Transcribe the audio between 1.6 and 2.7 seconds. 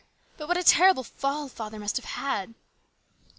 must have had